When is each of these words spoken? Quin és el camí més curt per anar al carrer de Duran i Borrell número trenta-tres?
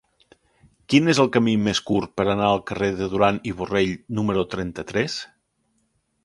Quin 0.93 1.11
és 1.11 1.19
el 1.23 1.27
camí 1.35 1.53
més 1.65 1.81
curt 1.89 2.13
per 2.21 2.25
anar 2.33 2.47
al 2.53 2.63
carrer 2.71 2.89
de 3.03 3.11
Duran 3.13 3.39
i 3.51 3.53
Borrell 3.61 3.93
número 4.21 4.47
trenta-tres? 4.55 5.21